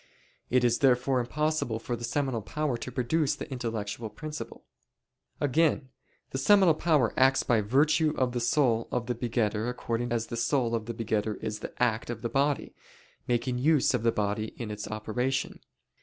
It 0.49 0.63
is 0.63 0.79
therefore 0.79 1.19
impossible 1.19 1.77
for 1.77 1.95
the 1.95 2.03
seminal 2.03 2.41
power 2.41 2.75
to 2.75 2.91
produce 2.91 3.35
the 3.35 3.47
intellectual 3.51 4.09
principle. 4.09 4.65
Again, 5.39 5.89
the 6.31 6.39
seminal 6.39 6.73
power 6.73 7.13
acts 7.15 7.43
by 7.43 7.61
virtue 7.61 8.11
of 8.17 8.31
the 8.31 8.39
soul 8.39 8.87
of 8.91 9.05
the 9.05 9.13
begetter 9.13 9.69
according 9.69 10.11
as 10.11 10.25
the 10.25 10.37
soul 10.37 10.73
of 10.73 10.87
the 10.87 10.95
begetter 10.95 11.35
is 11.43 11.59
the 11.59 11.71
act 11.79 12.09
of 12.09 12.23
the 12.23 12.29
body, 12.29 12.73
making 13.27 13.59
use 13.59 13.93
of 13.93 14.01
the 14.01 14.11
body 14.11 14.55
in 14.57 14.71
its 14.71 14.87
operation. 14.87 15.59